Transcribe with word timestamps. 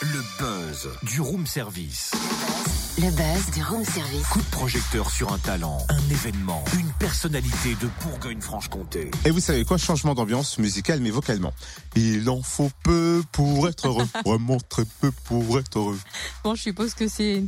Le 0.00 0.22
buzz 0.38 0.88
du 1.02 1.20
room 1.20 1.44
service. 1.44 2.12
Le 2.98 3.10
buzz 3.10 3.50
du 3.52 3.64
room 3.64 3.84
service. 3.84 4.26
Coup 4.28 4.38
de 4.38 4.50
projecteur 4.50 5.10
sur 5.10 5.32
un 5.32 5.38
talent, 5.38 5.78
un 5.88 6.10
événement, 6.10 6.62
une 6.78 6.90
personnalité 7.00 7.76
de 7.80 7.88
Bourgogne-Franche-Comté. 8.04 9.10
Et 9.24 9.30
vous 9.30 9.40
savez 9.40 9.64
quoi 9.64 9.76
Changement 9.76 10.14
d'ambiance 10.14 10.58
musicale 10.58 11.00
mais 11.00 11.10
vocalement. 11.10 11.52
Il 11.96 12.30
en 12.30 12.42
faut 12.42 12.70
peu 12.84 13.24
pour 13.32 13.68
être 13.68 13.88
heureux. 13.88 14.06
Vraiment 14.24 14.58
très 14.60 14.84
peu 15.00 15.10
pour 15.24 15.58
être 15.58 15.80
heureux. 15.80 15.98
Bon, 16.44 16.54
je 16.54 16.62
suppose 16.62 16.94
que 16.94 17.08
c'est 17.08 17.42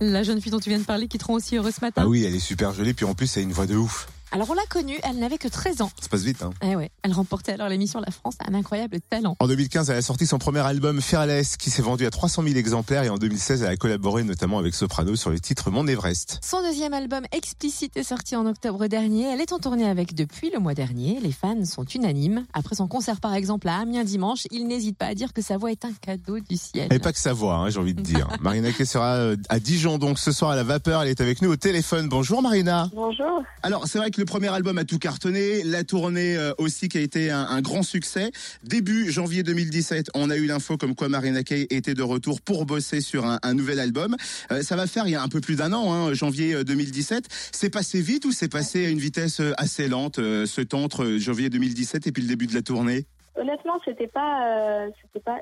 la 0.00 0.24
jeune 0.24 0.40
fille 0.40 0.50
dont 0.50 0.58
tu 0.60 0.70
viens 0.70 0.80
de 0.80 0.84
parler 0.84 1.06
qui 1.06 1.18
te 1.18 1.24
rend 1.24 1.34
aussi 1.34 1.56
heureux 1.56 1.70
ce 1.70 1.82
matin. 1.82 2.02
Ah 2.04 2.08
oui, 2.08 2.24
elle 2.24 2.34
est 2.34 2.40
super 2.40 2.72
jolie 2.72 2.94
puis 2.94 3.04
en 3.04 3.14
plus 3.14 3.36
elle 3.36 3.42
a 3.42 3.44
une 3.44 3.52
voix 3.52 3.66
de 3.66 3.76
ouf. 3.76 4.08
Alors 4.36 4.50
on 4.50 4.52
l'a 4.52 4.66
connue, 4.68 4.98
elle 5.02 5.18
n'avait 5.18 5.38
que 5.38 5.48
13 5.48 5.80
ans. 5.80 5.90
Ça 5.98 6.08
passe 6.10 6.24
vite 6.24 6.42
hein. 6.42 6.50
Eh 6.60 6.76
ouais, 6.76 6.90
elle 7.02 7.14
remportait 7.14 7.52
alors 7.52 7.70
l'émission 7.70 8.00
La 8.00 8.10
France, 8.10 8.34
un 8.46 8.52
incroyable 8.52 8.98
talent. 9.08 9.34
En 9.40 9.48
2015, 9.48 9.88
elle 9.88 9.96
a 9.96 10.02
sorti 10.02 10.26
son 10.26 10.36
premier 10.36 10.60
album 10.60 11.00
Fearless 11.00 11.56
qui 11.56 11.70
s'est 11.70 11.80
vendu 11.80 12.04
à 12.04 12.10
300 12.10 12.42
000 12.42 12.56
exemplaires 12.56 13.02
et 13.04 13.08
en 13.08 13.16
2016, 13.16 13.62
elle 13.62 13.70
a 13.70 13.76
collaboré 13.76 14.24
notamment 14.24 14.58
avec 14.58 14.74
Soprano 14.74 15.16
sur 15.16 15.30
le 15.30 15.40
titre 15.40 15.70
Mon 15.70 15.86
Everest. 15.86 16.38
Son 16.42 16.60
deuxième 16.60 16.92
album 16.92 17.24
Explicit 17.32 17.96
est 17.96 18.02
sorti 18.02 18.36
en 18.36 18.44
octobre 18.44 18.86
dernier. 18.88 19.22
Elle 19.22 19.40
est 19.40 19.54
en 19.54 19.58
tournée 19.58 19.88
avec 19.88 20.14
depuis 20.14 20.50
le 20.50 20.58
mois 20.58 20.74
dernier. 20.74 21.18
Les 21.18 21.32
fans 21.32 21.64
sont 21.64 21.84
unanimes. 21.84 22.44
Après 22.52 22.74
son 22.74 22.88
concert 22.88 23.22
par 23.22 23.32
exemple 23.32 23.66
à 23.68 23.78
Amiens 23.78 24.04
dimanche, 24.04 24.46
il 24.50 24.66
n'hésite 24.66 24.98
pas 24.98 25.06
à 25.06 25.14
dire 25.14 25.32
que 25.32 25.40
sa 25.40 25.56
voix 25.56 25.72
est 25.72 25.86
un 25.86 25.94
cadeau 26.02 26.40
du 26.40 26.58
ciel. 26.58 26.92
Et 26.92 26.98
pas 26.98 27.14
que 27.14 27.20
sa 27.20 27.32
voix, 27.32 27.54
hein, 27.54 27.70
j'ai 27.70 27.78
envie 27.78 27.94
de 27.94 28.02
dire. 28.02 28.28
Marina 28.42 28.70
Kay 28.70 28.84
sera 28.84 29.14
euh, 29.14 29.36
à 29.48 29.60
Dijon 29.60 29.96
donc 29.96 30.18
ce 30.18 30.30
soir 30.30 30.50
à 30.50 30.56
la 30.56 30.62
vapeur. 30.62 31.00
Elle 31.00 31.08
est 31.08 31.22
avec 31.22 31.40
nous 31.40 31.50
au 31.50 31.56
téléphone. 31.56 32.10
Bonjour 32.10 32.42
Marina. 32.42 32.90
Bonjour. 32.94 33.42
Alors 33.62 33.86
c'est 33.86 33.96
vrai 33.96 34.10
que 34.10 34.20
le 34.20 34.25
premier 34.26 34.48
album 34.48 34.78
a 34.78 34.84
tout 34.84 34.98
cartonné, 34.98 35.62
la 35.64 35.84
tournée 35.84 36.36
euh, 36.36 36.52
aussi 36.58 36.88
qui 36.88 36.98
a 36.98 37.00
été 37.00 37.30
un, 37.30 37.60
grand 37.62 37.82
succès. 37.82 38.30
Début 38.62 39.10
janvier 39.10 39.42
2017, 39.42 40.10
on 40.14 40.30
a 40.30 40.36
eu 40.36 40.46
l'info 40.46 40.76
comme 40.76 40.94
quoi 40.94 41.08
Marina 41.08 41.42
Kaye 41.42 41.66
était 41.70 41.94
de 41.94 42.02
retour 42.02 42.40
pour 42.40 42.66
bosser 42.66 43.00
sur 43.00 43.24
un, 43.24 43.54
nouvel 43.54 43.80
album. 43.80 44.16
Euh, 44.52 44.62
ça 44.62 44.76
va 44.76 44.86
faire 44.86 45.06
il 45.06 45.12
y 45.12 45.16
a 45.16 45.22
un 45.22 45.28
peu 45.28 45.40
plus 45.40 45.56
d'un 45.56 45.72
an, 45.72 45.92
hein, 45.92 46.12
janvier 46.12 46.54
euh, 46.54 46.64
2017. 46.64 47.24
C'est 47.52 47.70
passé 47.70 48.00
vite 48.00 48.24
ou 48.24 48.32
c'est 48.32 48.50
passé 48.50 48.86
à 48.86 48.88
une 48.90 48.98
vitesse 48.98 49.40
euh, 49.40 49.52
assez 49.56 49.88
lente 49.88 50.18
euh, 50.18 50.46
ce 50.46 50.60
temps 50.60 50.82
entre 50.82 51.04
euh, 51.04 51.18
janvier 51.18 51.48
2017 51.48 52.06
et 52.06 52.12
puis 52.12 52.22
le 52.22 52.28
début 52.28 52.46
de 52.46 52.54
la 52.54 52.62
tournée? 52.62 53.06
Honnêtement, 53.36 53.78
c'était 53.84 54.06
pas, 54.06 54.84
euh, 54.84 54.90
c'était 55.02 55.20
pas, 55.20 55.38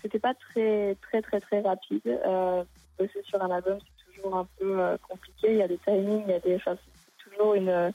c'était 0.00 0.18
pas 0.18 0.34
très, 0.34 0.96
très, 1.02 1.22
très, 1.22 1.40
très 1.40 1.60
rapide. 1.60 2.00
Euh, 2.06 2.62
bosser 2.98 3.22
sur 3.24 3.42
un 3.42 3.50
album, 3.50 3.78
c'est 3.80 4.14
toujours 4.14 4.36
un 4.36 4.46
peu 4.58 4.80
euh, 4.80 4.96
compliqué. 5.08 5.48
Il 5.50 5.56
y 5.56 5.62
a 5.62 5.68
des 5.68 5.78
timings, 5.78 6.22
il 6.26 6.30
y 6.30 6.34
a 6.34 6.40
des, 6.40 6.56
enfin, 6.56 6.76
c'est 6.76 7.30
toujours 7.30 7.54
une, 7.54 7.68
euh, 7.68 7.90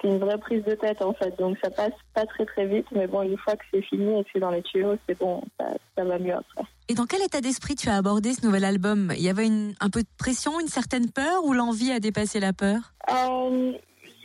c'est 0.00 0.08
une 0.08 0.18
vraie 0.18 0.38
prise 0.38 0.64
de 0.64 0.74
tête 0.74 1.02
en 1.02 1.12
fait. 1.12 1.38
Donc 1.38 1.58
ça 1.62 1.70
passe 1.70 1.92
pas 2.14 2.26
très 2.26 2.44
très 2.46 2.66
vite, 2.66 2.86
mais 2.92 3.06
bon, 3.06 3.22
une 3.22 3.36
fois 3.36 3.54
que 3.56 3.64
c'est 3.72 3.82
fini 3.82 4.18
et 4.20 4.24
que 4.24 4.30
c'est 4.32 4.40
dans 4.40 4.50
les 4.50 4.62
tuyaux, 4.62 4.96
c'est 5.08 5.18
bon, 5.18 5.42
ça, 5.60 5.66
ça 5.96 6.04
va 6.04 6.18
mieux 6.18 6.34
après. 6.34 6.64
Et 6.88 6.94
dans 6.94 7.06
quel 7.06 7.22
état 7.22 7.40
d'esprit 7.40 7.74
tu 7.74 7.88
as 7.88 7.96
abordé 7.96 8.32
ce 8.32 8.44
nouvel 8.46 8.64
album? 8.64 9.12
Il 9.16 9.22
y 9.22 9.28
avait 9.28 9.46
une, 9.46 9.74
un 9.80 9.90
peu 9.90 10.02
de 10.02 10.08
pression, 10.18 10.60
une 10.60 10.68
certaine 10.68 11.10
peur 11.10 11.44
ou 11.44 11.52
l'envie 11.52 11.90
a 11.92 12.00
dépassé 12.00 12.40
la 12.40 12.52
peur? 12.52 12.92
Euh, 13.10 13.72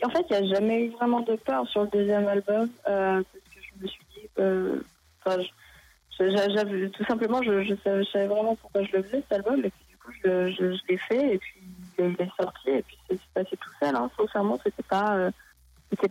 en 0.04 0.10
fait, 0.10 0.24
il 0.30 0.40
n'y 0.40 0.52
a 0.52 0.54
jamais 0.54 0.84
eu 0.86 0.90
vraiment 0.90 1.20
de 1.20 1.36
peur 1.36 1.66
sur 1.68 1.82
le 1.82 1.88
deuxième 1.88 2.26
album, 2.28 2.68
euh, 2.88 3.22
parce 3.22 3.54
que 3.54 3.60
je 3.60 3.82
me 3.82 3.88
suis 3.88 4.04
dit, 4.14 4.28
euh, 4.38 4.80
enfin, 5.24 5.40
je- 5.40 6.24
je- 6.28 6.52
j'avais- 6.56 6.88
tout 6.90 7.04
simplement, 7.04 7.42
je, 7.42 7.62
je, 7.64 7.74
savais, 8.12 8.26
vraiment 8.26 8.56
pourquoi 8.56 8.82
je 8.84 8.96
le 8.96 9.02
faisais, 9.02 9.22
cet 9.28 9.32
album, 9.38 9.60
et 9.64 9.70
puis 9.70 9.84
du 9.90 9.96
coup, 9.96 10.12
je, 10.24 10.76
l'ai 10.88 10.98
fait, 10.98 11.34
et 11.34 11.38
puis 11.38 11.54
il 11.98 12.04
est, 12.04 12.30
sorti, 12.40 12.70
et 12.70 12.82
puis 12.82 12.96
c'est 13.08 13.18
passé 13.34 13.56
tout 13.56 13.70
seul. 13.80 13.94
Hein. 13.94 14.10
Sincèrement, 14.16 14.58
c'était 14.64 14.82
pas, 14.82 15.30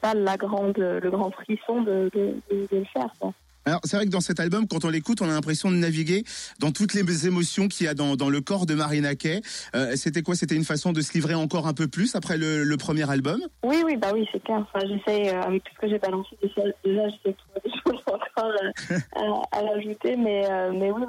pas 0.02 0.14
la 0.14 0.38
grande, 0.38 0.78
le 0.78 1.10
grand 1.12 1.32
frisson 1.32 1.82
de, 1.84 2.10
de, 2.14 2.36
de, 2.52 2.68
de 2.72 2.78
le 2.78 2.86
faire. 2.86 3.10
quoi. 3.20 3.34
Alors 3.64 3.80
c'est 3.84 3.96
vrai 3.96 4.06
que 4.08 4.12
dans 4.12 4.22
cet 4.22 4.40
album, 4.40 4.68
quand 4.68 4.86
on 4.86 4.90
l'écoute, 4.90 5.22
on 5.22 5.26
a 5.30 5.34
l'impression 5.34 5.70
de 5.70 5.76
naviguer 5.76 6.24
dans 6.60 6.72
toutes 6.72 6.96
les 6.96 7.28
émotions 7.28 7.68
qu'il 7.68 7.86
y 7.86 7.90
a 7.90 7.94
dans, 7.94 8.16
dans 8.16 8.30
le 8.30 8.42
corps 8.42 8.66
de 8.66 8.74
Marina 8.74 9.14
Kaye. 9.14 9.42
Euh, 9.76 9.92
C'était 9.96 10.24
quoi? 10.24 10.34
C'était 10.34 10.56
une 10.56 10.64
façon 10.64 10.94
de 10.94 11.02
se 11.02 11.14
livrer 11.14 11.36
encore 11.36 11.68
un 11.68 11.74
peu 11.76 11.88
plus 11.88 12.16
après 12.16 12.38
le, 12.40 12.64
le 12.64 12.78
premier 12.78 13.08
album? 13.08 13.40
Oui, 13.64 13.84
oui, 13.86 13.98
bah 13.98 14.10
oui, 14.16 14.28
c'est 14.32 14.42
clair. 14.44 14.66
Enfin, 14.74 14.84
j'essaye, 14.88 15.30
euh, 15.30 15.42
avec 15.44 15.64
tout 15.64 15.74
ce 15.76 15.82
que 15.82 15.90
j'ai 15.90 16.00
balancé, 16.00 16.36
déjà, 16.42 16.62
déjà 16.84 17.08
j'essaie 17.10 17.30
de 17.30 17.38
trouver 17.38 17.62
des 17.64 17.72
choses 17.86 18.02
encore 18.08 18.52
euh, 18.64 18.98
à, 19.52 19.58
à 19.60 19.62
rajouter, 19.74 20.16
mais, 20.18 20.44
euh, 20.50 20.72
mais 20.74 20.90
oui, 20.90 21.04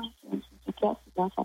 c'est 0.66 0.76
clair, 0.76 0.94
c'est 1.06 1.14
bien 1.16 1.30
ça. 1.34 1.42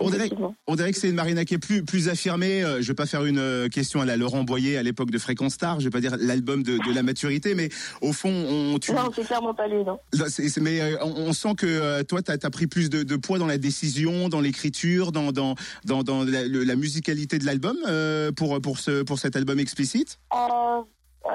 On 0.00 0.06
dirait, 0.06 0.26
Effectivement. 0.26 0.54
on 0.66 0.76
dirait 0.76 0.92
que 0.92 0.98
c'est 0.98 1.08
une 1.08 1.14
Marina 1.14 1.44
Kaye 1.44 1.58
plus, 1.58 1.84
plus 1.84 2.08
affirmée. 2.08 2.62
Euh, 2.64 2.80
Je 2.82 2.88
vais 2.88 2.94
pas 2.94 3.06
faire 3.06 3.24
une 3.24 3.38
euh, 3.38 3.68
question 3.68 4.00
à 4.00 4.04
la 4.04 4.16
Laurent 4.16 4.44
Boyer 4.44 4.76
à 4.76 4.82
l'époque 4.82 5.10
de 5.10 5.18
Fréquence 5.18 5.54
Star. 5.54 5.80
Je 5.80 5.84
vais 5.84 5.90
pas 5.90 6.00
dire 6.00 6.16
l'album 6.18 6.62
de, 6.62 6.78
de 6.78 6.94
la 6.94 7.02
maturité, 7.02 7.54
mais 7.54 7.68
au 8.00 8.12
fond, 8.12 8.30
on, 8.32 8.78
tu, 8.78 8.92
Non, 8.92 9.10
c'est 9.14 9.24
clairement 9.24 9.54
pas 9.54 9.66
lui, 9.68 9.84
non. 9.84 9.98
C'est- 10.28 10.60
mais 10.60 10.80
euh, 10.80 10.96
on, 11.02 11.28
on 11.28 11.32
sent 11.32 11.54
que 11.56 12.02
toi, 12.02 12.22
tu 12.22 12.30
as, 12.32 12.50
pris 12.50 12.66
plus 12.66 12.90
de, 12.90 13.02
de 13.02 13.16
poids 13.16 13.38
dans 13.38 13.46
la 13.46 13.58
décision, 13.58 14.28
dans 14.28 14.40
l'écriture, 14.40 15.12
dans, 15.12 15.32
dans, 15.32 15.54
dans, 15.84 16.02
dans 16.02 16.24
la, 16.24 16.46
le- 16.46 16.64
la 16.64 16.76
musicalité 16.76 17.38
de 17.38 17.44
l'album 17.46 17.76
euh, 17.88 18.32
pour, 18.32 18.60
pour, 18.60 18.78
ce, 18.78 19.02
pour 19.02 19.18
cet 19.18 19.36
album 19.36 19.58
explicite? 19.58 20.18
Euh, 20.32 20.36
euh, 20.38 21.30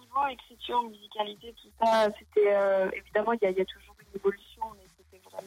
niveau 0.00 0.26
écriture, 0.32 0.82
musicalité, 0.88 1.54
tout 1.60 1.68
ça, 1.84 2.08
c'était 2.18 2.50
évidemment, 2.96 3.32
il 3.32 3.38
y, 3.42 3.46
a- 3.46 3.50
il 3.50 3.58
y 3.58 3.60
a 3.60 3.64
toujours 3.64 3.94
une 4.00 4.18
évolution, 4.20 4.62
mais 4.76 4.87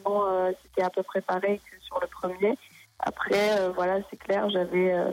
euh, 0.06 0.52
c'était 0.62 0.82
à 0.82 0.90
peu 0.90 1.02
près 1.02 1.20
pareil 1.20 1.58
que 1.60 1.80
sur 1.84 2.00
le 2.00 2.06
premier. 2.06 2.56
Après, 2.98 3.58
euh, 3.58 3.70
voilà, 3.70 3.98
c'est 4.10 4.16
clair, 4.16 4.48
j'avais 4.50 4.92
euh, 4.92 5.12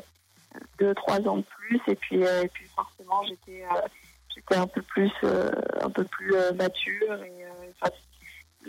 deux, 0.78 0.94
trois 0.94 1.20
ans 1.28 1.38
de 1.38 1.44
plus, 1.44 1.80
et 1.88 1.96
puis, 1.96 2.22
et 2.22 2.48
puis 2.54 2.66
forcément, 2.68 3.24
j'étais, 3.24 3.64
un 4.52 4.68
peu 4.68 4.82
plus, 4.82 5.12
un 5.82 5.90
peu 5.90 6.04
plus 6.06 6.34
mature 6.56 7.18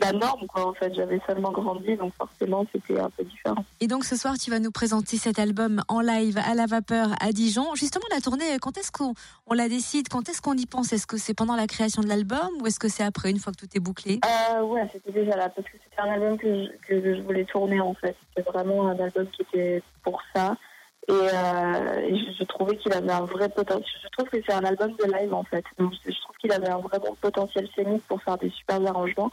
la 0.00 0.12
norme, 0.12 0.46
quoi. 0.46 0.66
En 0.66 0.74
fait, 0.74 0.94
j'avais 0.94 1.20
seulement 1.26 1.52
grandi, 1.52 1.96
donc 1.96 2.12
forcément, 2.14 2.64
c'était 2.72 2.98
un 2.98 3.10
peu 3.10 3.24
différent. 3.24 3.64
Et 3.80 3.86
donc 3.86 4.04
ce 4.04 4.16
soir, 4.16 4.38
tu 4.38 4.50
vas 4.50 4.58
nous 4.58 4.70
présenter 4.70 5.16
cet 5.16 5.38
album 5.38 5.82
en 5.88 6.00
live 6.00 6.38
à 6.38 6.54
la 6.54 6.66
vapeur 6.66 7.10
à 7.20 7.32
Dijon. 7.32 7.74
Justement, 7.74 8.04
la 8.10 8.20
tournée, 8.20 8.44
quand 8.60 8.76
est-ce 8.78 8.90
qu'on 8.90 9.14
on 9.46 9.54
la 9.54 9.68
décide? 9.68 10.08
Quand 10.08 10.28
est-ce 10.28 10.40
qu'on 10.40 10.56
y 10.56 10.66
pense? 10.66 10.92
Est-ce 10.92 11.06
que 11.06 11.16
c'est 11.16 11.34
pendant 11.34 11.56
la 11.56 11.66
création 11.66 12.02
de 12.02 12.08
l'album 12.08 12.48
ou 12.60 12.66
est-ce 12.66 12.78
que 12.78 12.88
c'est 12.88 13.04
après, 13.04 13.30
une 13.30 13.38
fois 13.38 13.52
que 13.52 13.58
tout 13.58 13.68
est 13.74 13.80
bouclé? 13.80 14.20
Euh, 14.24 14.62
ouais, 14.62 14.88
c'était 14.92 15.12
déjà 15.12 15.36
là, 15.36 15.48
parce 15.48 15.66
que 15.66 15.76
c'était 15.84 16.00
un 16.00 16.12
album 16.12 16.38
que 16.38 16.48
je, 16.48 16.70
que 16.86 17.16
je 17.16 17.22
voulais 17.22 17.44
tourner 17.44 17.80
en 17.80 17.94
fait. 17.94 18.16
C'était 18.28 18.48
vraiment 18.50 18.88
un 18.88 18.98
album 18.98 19.26
qui 19.28 19.42
était 19.42 19.82
pour 20.02 20.20
ça. 20.34 20.56
Et, 21.08 21.12
euh, 21.12 22.16
je 22.38 22.44
trouvais 22.44 22.76
qu'il 22.76 22.92
avait 22.92 23.12
un 23.12 23.24
vrai 23.24 23.48
potentiel. 23.48 23.84
Je 24.02 24.08
trouve 24.10 24.28
que 24.28 24.36
c'est 24.46 24.52
un 24.52 24.64
album 24.64 24.92
de 24.92 25.12
live 25.12 25.34
en 25.34 25.44
fait. 25.44 25.64
Donc 25.78 25.92
je, 26.04 26.12
je 26.12 26.20
trouve 26.20 26.36
qu'il 26.36 26.52
avait 26.52 26.68
un 26.68 26.78
vrai 26.78 26.98
bon 26.98 27.14
potentiel 27.20 27.68
scénique 27.74 28.06
pour 28.06 28.22
faire 28.22 28.38
des 28.38 28.50
super 28.50 28.76
arrangements. 28.86 29.30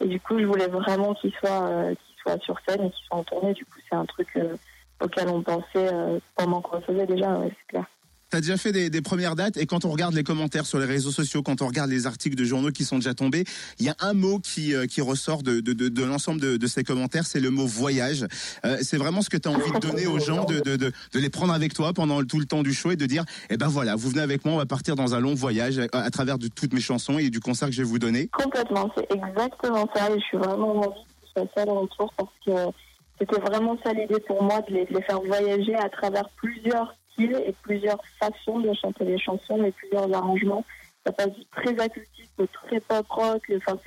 Et 0.00 0.06
du 0.06 0.20
coup, 0.20 0.38
je 0.38 0.44
voulais 0.44 0.66
vraiment 0.66 1.14
qu'il 1.14 1.32
soit, 1.34 1.68
euh, 1.68 1.94
sur 2.42 2.56
scène 2.66 2.84
et 2.84 2.90
qu'il 2.90 3.04
soit 3.06 3.18
en 3.18 3.24
tournée. 3.24 3.52
Du 3.52 3.64
coup, 3.64 3.78
c'est 3.88 3.96
un 3.96 4.06
truc 4.06 4.28
euh, 4.36 4.56
auquel 5.00 5.28
on 5.28 5.42
pensait 5.42 5.92
euh, 5.92 6.18
pendant 6.36 6.60
qu'on 6.60 6.80
faisait 6.80 7.06
déjà, 7.06 7.38
ouais, 7.38 7.50
c'est 7.50 7.66
clair. 7.68 7.84
Tu 8.30 8.36
as 8.36 8.40
déjà 8.40 8.56
fait 8.56 8.70
des, 8.70 8.90
des 8.90 9.02
premières 9.02 9.34
dates 9.34 9.56
et 9.56 9.66
quand 9.66 9.84
on 9.84 9.90
regarde 9.90 10.14
les 10.14 10.22
commentaires 10.22 10.64
sur 10.64 10.78
les 10.78 10.86
réseaux 10.86 11.10
sociaux, 11.10 11.42
quand 11.42 11.62
on 11.62 11.66
regarde 11.66 11.90
les 11.90 12.06
articles 12.06 12.36
de 12.36 12.44
journaux 12.44 12.70
qui 12.70 12.84
sont 12.84 12.96
déjà 12.96 13.12
tombés, 13.12 13.44
il 13.80 13.86
y 13.86 13.88
a 13.88 13.96
un 13.98 14.12
mot 14.12 14.38
qui, 14.38 14.72
euh, 14.72 14.86
qui 14.86 15.00
ressort 15.00 15.42
de, 15.42 15.58
de, 15.58 15.72
de, 15.72 15.88
de 15.88 16.04
l'ensemble 16.04 16.40
de, 16.40 16.66
ces 16.68 16.84
commentaires, 16.84 17.26
c'est 17.26 17.40
le 17.40 17.50
mot 17.50 17.66
voyage. 17.66 18.24
Euh, 18.64 18.76
c'est 18.82 18.98
vraiment 18.98 19.22
ce 19.22 19.30
que 19.30 19.36
tu 19.36 19.48
as 19.48 19.50
envie 19.50 19.72
de 19.72 19.78
donner 19.80 20.06
aux 20.06 20.20
gens, 20.20 20.44
de, 20.44 20.60
de, 20.60 20.76
de, 20.76 20.92
les 21.14 21.28
prendre 21.28 21.52
avec 21.52 21.74
toi 21.74 21.92
pendant 21.92 22.22
tout 22.22 22.38
le 22.38 22.44
temps 22.44 22.62
du 22.62 22.72
show 22.72 22.92
et 22.92 22.96
de 22.96 23.06
dire, 23.06 23.24
eh 23.48 23.56
ben 23.56 23.66
voilà, 23.66 23.96
vous 23.96 24.10
venez 24.10 24.22
avec 24.22 24.44
moi, 24.44 24.54
on 24.54 24.58
va 24.58 24.66
partir 24.66 24.94
dans 24.94 25.14
un 25.16 25.20
long 25.20 25.34
voyage 25.34 25.80
à, 25.92 25.98
à 25.98 26.10
travers 26.10 26.38
de 26.38 26.46
toutes 26.46 26.72
mes 26.72 26.80
chansons 26.80 27.18
et 27.18 27.30
du 27.30 27.40
concert 27.40 27.68
que 27.68 27.74
je 27.74 27.82
vais 27.82 27.88
vous 27.88 27.98
donner. 27.98 28.28
Complètement, 28.28 28.92
c'est 28.96 29.10
exactement 29.12 29.88
ça 29.92 30.08
et 30.08 30.20
je 30.20 30.24
suis 30.24 30.38
vraiment 30.38 30.80
ravie 30.80 31.04
que 31.34 31.42
ça 31.56 31.64
le 31.64 31.72
retour 31.72 32.12
parce 32.16 32.30
que 32.46 32.72
c'était 33.18 33.40
vraiment 33.40 33.76
ça 33.84 33.92
l'idée 33.92 34.20
pour 34.20 34.40
moi 34.42 34.60
de 34.68 34.74
les, 34.74 34.84
de 34.84 34.94
les 34.94 35.02
faire 35.02 35.20
voyager 35.20 35.74
à 35.74 35.88
travers 35.88 36.28
plusieurs 36.36 36.94
et 37.24 37.54
plusieurs 37.62 38.00
façons 38.18 38.60
de 38.60 38.72
chanter 38.74 39.04
les 39.04 39.18
chansons 39.18 39.62
et 39.64 39.72
plusieurs 39.72 40.12
arrangements. 40.14 40.64
Ça 41.04 41.12
passe 41.12 41.32
du 41.32 41.44
très 41.46 41.78
acoustique 41.80 42.30
au 42.38 42.46
très 42.46 42.80
pop 42.80 43.06
rock, 43.08 43.52
enfin 43.56 43.78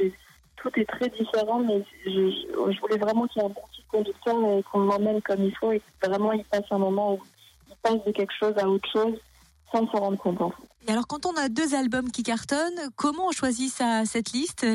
tout 0.57 0.71
est 0.79 0.85
très 0.85 1.09
différent 1.09 1.59
mais 1.59 1.83
je 2.05 2.79
voulais 2.79 2.97
vraiment 2.97 3.27
qu'il 3.27 3.41
y 3.41 3.45
ait 3.45 3.47
un 3.47 3.51
bon 3.51 3.61
petit 3.71 3.83
conducteur 3.89 4.35
et 4.57 4.63
qu'on 4.63 4.79
l'emmène 4.79 5.21
comme 5.21 5.43
il 5.43 5.55
faut 5.55 5.71
et 5.71 5.79
que 5.79 6.07
vraiment 6.07 6.31
il 6.31 6.43
passe 6.45 6.65
un 6.71 6.77
moment 6.77 7.13
où 7.13 7.19
il 7.69 7.75
passe 7.81 8.03
de 8.05 8.11
quelque 8.11 8.33
chose 8.39 8.53
à 8.57 8.67
autre 8.67 8.89
chose 8.91 9.19
sans 9.71 9.87
s'en 9.91 9.99
rendre 9.99 10.17
compte 10.17 10.41
en 10.41 10.49
fait. 10.51 10.72
Et 10.85 10.91
alors, 10.91 11.07
quand 11.07 11.25
on 11.25 11.33
a 11.37 11.47
deux 11.47 11.75
albums 11.75 12.11
qui 12.11 12.23
cartonnent, 12.23 12.89
comment 12.97 13.27
on 13.27 13.31
choisit 13.31 13.71
sa, 13.71 14.03
cette 14.05 14.33
liste? 14.33 14.65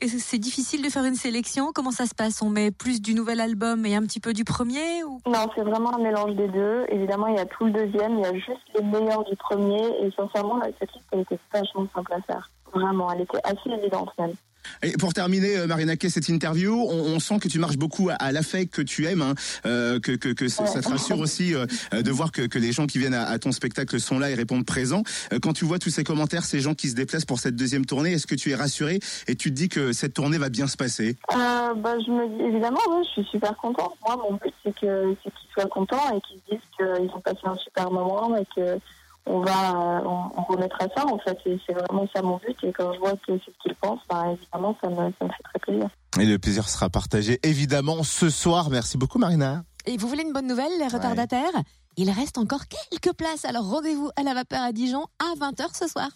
C'est 0.00 0.38
difficile 0.38 0.80
de 0.82 0.88
faire 0.88 1.04
une 1.04 1.16
sélection? 1.16 1.72
Comment 1.74 1.90
ça 1.90 2.06
se 2.06 2.14
passe? 2.14 2.40
On 2.40 2.50
met 2.50 2.70
plus 2.70 3.02
du 3.02 3.14
nouvel 3.14 3.40
album 3.40 3.84
et 3.84 3.96
un 3.96 4.02
petit 4.02 4.20
peu 4.20 4.32
du 4.32 4.44
premier 4.44 5.02
ou... 5.02 5.20
Non, 5.26 5.50
c'est 5.56 5.62
vraiment 5.62 5.92
un 5.96 5.98
mélange 5.98 6.36
des 6.36 6.46
deux. 6.46 6.84
Évidemment, 6.88 7.26
il 7.26 7.36
y 7.36 7.40
a 7.40 7.46
tout 7.46 7.64
le 7.64 7.72
deuxième, 7.72 8.18
il 8.18 8.22
y 8.22 8.26
a 8.26 8.34
juste 8.34 8.62
les 8.76 8.84
meilleurs 8.84 9.24
du 9.24 9.34
premier. 9.34 9.82
Et 10.02 10.12
sincèrement, 10.16 10.60
cette 10.78 10.92
liste, 10.92 11.06
elle 11.10 11.20
était 11.20 11.38
vachement 11.52 11.88
simple 11.92 12.12
à 12.12 12.20
faire. 12.22 12.48
Vraiment, 12.72 13.10
elle 13.10 13.22
était 13.22 13.40
assez 13.42 13.70
évidente 13.70 14.10
même. 14.18 14.34
Et 14.82 14.92
pour 14.92 15.14
terminer, 15.14 15.56
euh, 15.56 15.66
Marina 15.66 15.96
Kay, 15.96 16.10
cette 16.10 16.28
interview, 16.28 16.74
on, 16.74 17.14
on, 17.14 17.20
sent 17.20 17.38
que 17.40 17.48
tu 17.48 17.58
marches 17.58 17.76
beaucoup 17.76 18.10
à, 18.10 18.14
à 18.14 18.32
l'affect 18.32 18.72
que 18.72 18.82
tu 18.82 19.06
aimes, 19.06 19.22
hein, 19.22 19.34
euh, 19.66 20.00
que, 20.00 20.12
que, 20.12 20.28
que 20.28 20.48
ça, 20.48 20.66
ça 20.66 20.80
te 20.80 20.88
rassure 20.88 21.18
aussi 21.18 21.54
euh, 21.54 21.66
de 22.02 22.10
voir 22.10 22.32
que, 22.32 22.42
que 22.42 22.58
les 22.58 22.72
gens 22.72 22.86
qui 22.86 22.98
viennent 22.98 23.14
à, 23.14 23.38
ton 23.38 23.52
spectacle 23.52 23.98
sont 24.00 24.18
là 24.18 24.30
et 24.30 24.34
répondent 24.34 24.64
présents. 24.64 25.02
Euh, 25.32 25.38
quand 25.40 25.52
tu 25.52 25.64
vois 25.64 25.78
tous 25.78 25.90
ces 25.90 26.04
commentaires, 26.04 26.44
ces 26.44 26.60
gens 26.60 26.74
qui 26.74 26.88
se 26.88 26.94
déplacent 26.94 27.24
pour 27.24 27.38
cette 27.38 27.56
deuxième 27.56 27.86
tournée, 27.86 28.12
est-ce 28.12 28.26
que 28.26 28.34
tu 28.34 28.50
es 28.50 28.54
rassuré 28.54 29.00
et 29.26 29.34
tu 29.34 29.50
te 29.50 29.54
dis 29.54 29.68
que 29.68 29.92
cette 29.92 30.14
tournée 30.14 30.38
va 30.38 30.48
bien 30.48 30.66
se 30.66 30.76
passer? 30.76 31.16
Euh, 31.32 31.74
bah, 31.74 31.94
Je 32.04 32.10
me 32.10 32.36
dis 32.36 32.44
évidemment, 32.44 32.80
oui, 32.90 33.04
je 33.04 33.22
suis 33.22 33.30
super 33.30 33.56
contente. 33.56 33.94
Moi, 34.06 34.16
mon 34.16 34.36
but, 34.36 34.52
c'est 34.64 34.74
qu'ils 34.74 35.16
soient 35.52 35.66
contents 35.66 36.16
et 36.16 36.20
qu'ils 36.20 36.40
disent 36.50 36.66
qu'ils 36.76 37.10
ont 37.14 37.20
passé 37.20 37.40
un 37.44 37.56
super 37.56 37.90
moment 37.90 38.36
et 38.36 38.44
que 38.54 38.78
on 39.26 39.40
va, 39.40 40.02
on, 40.04 40.30
on 40.36 40.42
remettra 40.42 40.86
ça 40.96 41.06
en 41.06 41.18
fait. 41.18 41.36
C'est 41.44 41.72
vraiment 41.72 42.06
ça 42.14 42.22
mon 42.22 42.36
but. 42.38 42.56
Et 42.62 42.72
quand 42.72 42.92
je 42.92 42.98
vois 42.98 43.12
que 43.12 43.18
c'est 43.26 43.40
ce 43.44 43.62
qu'ils 43.62 43.74
pensent, 43.74 44.00
bah, 44.08 44.24
évidemment, 44.32 44.76
ça 44.82 44.88
me, 44.88 44.96
ça 44.96 45.24
me 45.24 45.28
fait 45.28 45.42
très 45.44 45.58
plaisir. 45.60 45.88
Et 46.20 46.24
le 46.24 46.38
plaisir 46.38 46.68
sera 46.68 46.88
partagé 46.88 47.38
évidemment 47.42 48.02
ce 48.02 48.30
soir. 48.30 48.70
Merci 48.70 48.96
beaucoup, 48.98 49.18
Marina. 49.18 49.62
Et 49.84 49.96
vous 49.96 50.08
voulez 50.08 50.22
une 50.22 50.32
bonne 50.32 50.46
nouvelle, 50.46 50.72
les 50.78 50.88
retardataires? 50.88 51.54
Ouais. 51.54 51.62
Il 51.96 52.10
reste 52.10 52.38
encore 52.38 52.64
quelques 52.68 53.16
places. 53.16 53.44
Alors 53.44 53.68
rendez-vous 53.68 54.10
à 54.16 54.22
la 54.22 54.34
vapeur 54.34 54.62
à 54.62 54.72
Dijon 54.72 55.06
à 55.18 55.34
20h 55.38 55.76
ce 55.76 55.88
soir. 55.88 56.08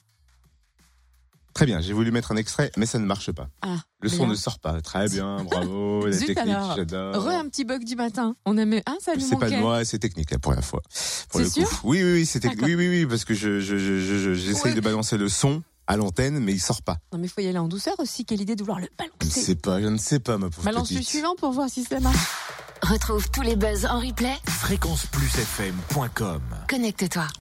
Très 1.55 1.67
bien, 1.67 1.81
j'ai 1.81 1.93
voulu 1.93 2.11
mettre 2.11 2.32
un 2.32 2.37
extrait, 2.37 2.70
mais 2.76 2.87
ça 2.87 2.99
ne 2.99 3.05
marche 3.05 3.32
pas. 3.32 3.49
Ah, 3.62 3.76
le 4.00 4.08
son 4.08 4.26
ne 4.26 4.35
sort 4.35 4.58
pas. 4.58 4.81
Très 4.81 5.08
bien, 5.08 5.43
bravo. 5.44 6.06
la 6.06 6.17
technique, 6.17 6.56
j'adore. 6.76 7.25
Re 7.25 7.29
un 7.29 7.49
petit 7.49 7.64
bug 7.64 7.85
du 7.85 7.97
matin. 7.97 8.37
On 8.44 8.56
aimait 8.56 8.82
un, 8.87 8.97
ça 9.00 9.14
nous 9.14 9.20
C'est 9.20 9.38
pas 9.38 9.50
de 9.50 9.56
moi, 9.56 9.85
c'est 9.85 9.99
technique 9.99 10.31
la 10.31 10.38
première 10.38 10.64
fois. 10.64 10.82
C'est 10.91 11.49
sûr 11.49 11.69
Oui, 11.85 12.02
oui, 12.02 12.12
oui, 12.12 12.26
c'est 12.26 12.41
technique. 12.41 12.64
Oui, 12.64 12.75
oui, 12.75 12.88
oui, 12.88 13.06
parce 13.06 13.25
que 13.25 13.35
je, 13.35 13.61
je, 13.61 13.79
je, 13.79 13.99
je 14.00 14.35
j'essaye 14.35 14.73
ouais. 14.73 14.76
de 14.76 14.81
balancer 14.81 15.17
le 15.19 15.29
son 15.29 15.62
à 15.87 15.97
l'antenne, 15.97 16.38
mais 16.38 16.52
il 16.52 16.61
sort 16.61 16.82
pas. 16.82 16.99
Non, 17.12 17.19
mais 17.19 17.26
il 17.26 17.31
faut 17.31 17.41
y 17.41 17.49
aller 17.49 17.58
en 17.58 17.67
douceur 17.69 17.94
aussi. 17.99 18.25
Quelle 18.25 18.41
idée 18.41 18.55
de 18.55 18.62
vouloir 18.62 18.79
le 18.79 18.88
balancer. 18.96 19.17
Je 19.23 19.26
ne 19.26 19.31
sais 19.31 19.56
pas, 19.56 19.81
je 19.81 19.88
ne 19.88 19.99
sais 19.99 20.20
pas, 20.20 20.38
ma 20.38 20.49
pauvre 20.50 20.64
Balance 20.64 20.88
petite. 20.88 20.99
le 20.99 21.05
suivant 21.05 21.35
pour 21.37 21.50
voir 21.50 21.69
si 21.69 21.82
ça 21.85 21.99
marche. 21.99 22.17
Retrouve 22.82 23.29
tous 23.31 23.43
les 23.43 23.56
buzz 23.56 23.87
en 23.87 23.99
replay. 23.99 24.37
Fréquenceplusfm.com 24.46 26.41
Connecte-toi. 26.69 27.26